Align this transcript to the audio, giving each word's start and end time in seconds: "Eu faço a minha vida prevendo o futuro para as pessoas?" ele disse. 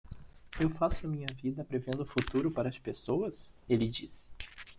"Eu 0.59 0.67
faço 0.67 1.05
a 1.05 1.09
minha 1.11 1.27
vida 1.31 1.63
prevendo 1.63 1.99
o 2.01 2.05
futuro 2.07 2.49
para 2.49 2.69
as 2.69 2.79
pessoas?" 2.79 3.53
ele 3.69 3.87
disse. 3.87 4.25